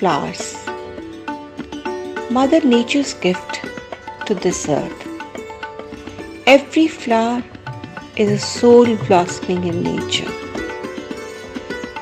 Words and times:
flowers. 0.00 0.56
Mother 2.30 2.60
Nature's 2.64 3.12
gift 3.24 3.60
to 4.24 4.34
this 4.34 4.66
earth. 4.66 5.02
Every 6.46 6.88
flower 6.88 7.42
is 8.16 8.30
a 8.30 8.38
soul 8.38 8.96
blossoming 9.08 9.64
in 9.64 9.82
nature. 9.82 10.32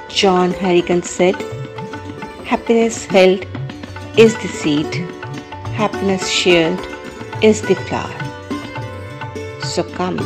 John 0.08 0.52
Harrigan 0.52 1.02
said, 1.02 1.34
Happiness 2.44 3.04
held 3.06 3.44
is 4.16 4.38
the 4.44 4.52
seed, 4.60 4.94
happiness 5.82 6.30
shared 6.30 6.78
is 7.42 7.62
the 7.62 7.74
flower. 7.88 8.20
So 9.74 9.82
come, 9.82 10.18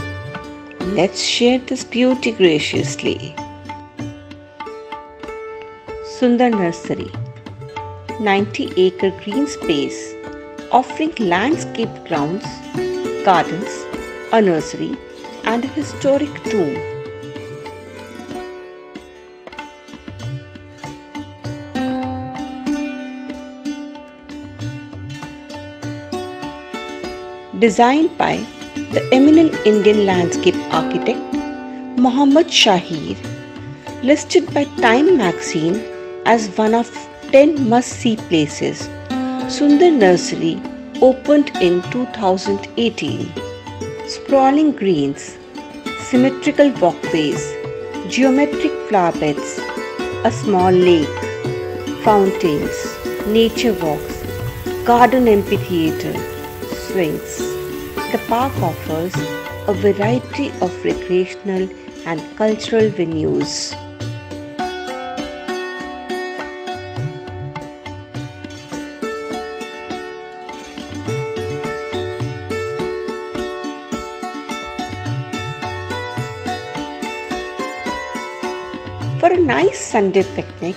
let's 1.01 1.25
share 1.25 1.59
this 1.59 1.85
beauty 1.85 2.33
graciously. 2.33 3.35
Sunder 6.19 6.51
Nursery 6.51 7.11
90 8.25 8.73
acre 8.77 9.11
green 9.23 9.47
space 9.49 10.15
offering 10.71 11.13
landscape 11.19 11.93
grounds, 12.07 12.45
gardens, 13.25 13.73
a 14.33 14.41
nursery, 14.41 14.97
and 15.45 15.65
a 15.65 15.69
historic 15.69 16.33
tomb. 16.45 16.75
Designed 27.59 28.17
by 28.17 28.37
the 28.97 29.09
eminent 29.13 29.55
Indian 29.67 30.07
landscape 30.07 30.57
architect 30.71 31.19
Mohammad 31.99 32.47
Shaheer, 32.47 33.17
listed 34.03 34.53
by 34.55 34.65
Time 34.85 35.17
magazine 35.17 35.83
as 36.25 36.49
one 36.57 36.75
of 36.75 36.89
10 37.33 37.67
must 37.67 37.93
see 38.01 38.17
places, 38.31 38.91
Sunder 39.49 39.91
Nursery 39.91 40.61
opened 41.01 41.49
in 41.63 41.81
2018. 41.91 43.33
Sprawling 44.07 44.73
greens, 44.73 45.39
symmetrical 46.09 46.71
walkways, 46.73 47.43
geometric 48.11 48.73
flower 48.89 49.13
beds, 49.13 49.59
a 50.25 50.31
small 50.31 50.71
lake, 50.71 51.23
fountains, 52.05 52.77
nature 53.27 53.73
walks, 53.85 54.23
garden 54.85 55.27
amphitheater, 55.27 56.13
swings. 56.85 57.39
The 58.13 58.21
park 58.29 58.53
offers 58.61 59.15
a 59.69 59.73
variety 59.73 60.51
of 60.61 60.85
recreational 60.85 61.67
and 62.05 62.21
cultural 62.37 62.91
venues. 62.91 63.75
For 79.23 79.33
a 79.33 79.41
nice 79.41 79.79
Sunday 79.79 80.25
picnic, 80.35 80.75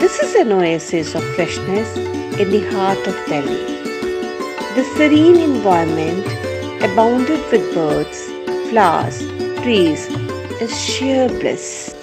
this 0.00 0.18
is 0.18 0.34
an 0.34 0.50
oasis 0.50 1.14
of 1.14 1.22
freshness 1.36 1.96
in 1.96 2.50
the 2.50 2.68
heart 2.72 3.06
of 3.06 3.14
Delhi. 3.28 3.62
The 4.74 4.82
serene 4.96 5.36
environment, 5.36 6.26
abounded 6.82 7.38
with 7.52 7.72
birds, 7.72 8.18
flowers, 8.68 9.20
trees, 9.62 10.08
is 10.60 10.76
sheer 10.76 11.28
bliss. 11.28 11.94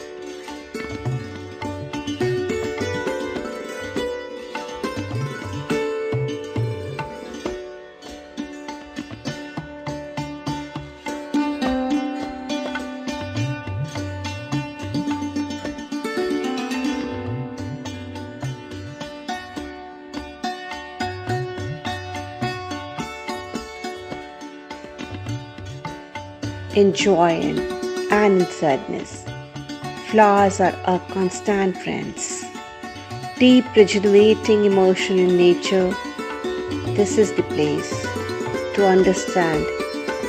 In 26.77 26.93
joy 26.93 27.41
and 28.11 28.41
in 28.41 28.45
sadness. 28.45 29.25
Flowers 30.09 30.59
are 30.59 30.75
our 30.85 30.99
constant 31.09 31.75
friends. 31.75 32.45
Deep, 33.39 33.65
rejuvenating 33.75 34.65
emotion 34.65 35.17
in 35.17 35.35
nature. 35.35 35.89
This 36.99 37.17
is 37.17 37.33
the 37.33 37.41
place 37.55 37.89
to 38.75 38.85
understand 38.85 39.65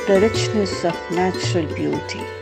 the 0.07 0.19
richness 0.27 0.83
of 0.83 0.97
natural 1.11 1.67
beauty. 1.75 2.38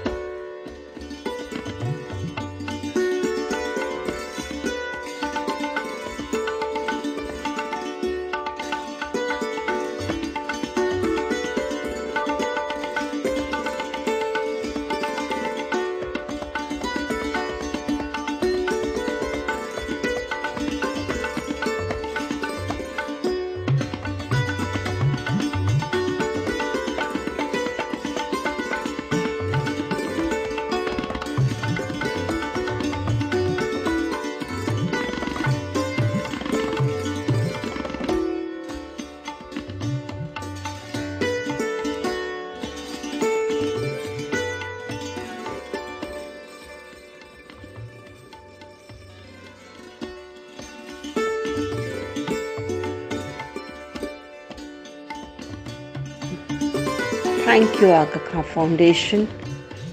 Thank 57.48 57.80
you, 57.80 57.92
Aga 57.94 58.20
Khan 58.28 58.44
Foundation, 58.44 59.26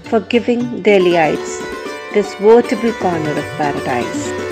for 0.09 0.19
giving 0.19 0.83
Delhiites 0.83 1.53
this 2.13 2.35
veritable 2.35 2.91
corner 2.99 3.31
of 3.31 3.45
paradise. 3.57 4.44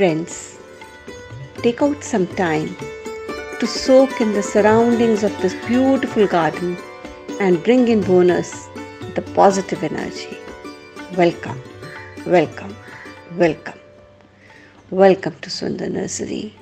Friends, 0.00 0.58
take 1.56 1.82
out 1.82 2.02
some 2.02 2.26
time 2.28 2.74
to 3.58 3.66
soak 3.66 4.22
in 4.22 4.32
the 4.32 4.42
surroundings 4.42 5.22
of 5.22 5.42
this 5.42 5.52
beautiful 5.66 6.26
garden 6.26 6.78
and 7.38 7.62
bring 7.62 7.86
in 7.86 8.00
bonus 8.00 8.68
the 9.14 9.20
positive 9.34 9.84
energy. 9.84 10.38
Welcome, 11.18 11.60
welcome, 12.24 12.74
welcome. 13.36 13.78
Welcome 14.90 15.36
to 15.42 15.50
Sunder 15.50 15.90
Nursery. 15.90 16.59